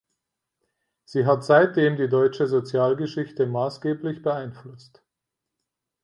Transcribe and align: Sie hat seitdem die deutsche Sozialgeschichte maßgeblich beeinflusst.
Sie 1.05 1.27
hat 1.27 1.43
seitdem 1.43 1.95
die 1.95 2.09
deutsche 2.09 2.47
Sozialgeschichte 2.47 3.45
maßgeblich 3.45 4.23
beeinflusst. 4.23 5.03